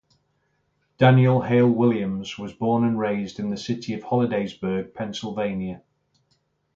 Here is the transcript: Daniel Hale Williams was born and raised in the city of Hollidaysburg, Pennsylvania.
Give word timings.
Daniel 0.97 1.41
Hale 1.43 1.69
Williams 1.69 2.35
was 2.39 2.53
born 2.53 2.83
and 2.85 2.97
raised 2.97 3.37
in 3.39 3.51
the 3.51 3.55
city 3.55 3.93
of 3.93 4.01
Hollidaysburg, 4.01 4.95
Pennsylvania. 4.95 5.83